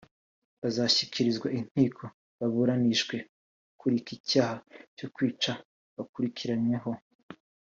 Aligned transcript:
bazashyikirizwa 0.61 1.47
inkiko 1.57 2.03
baburanishwe 2.39 3.15
kuri 3.79 3.95
iki 4.01 4.15
cyaha 4.29 4.55
cyo 4.97 5.07
kwica 5.15 5.51
bakurikiranyweho 5.95 6.91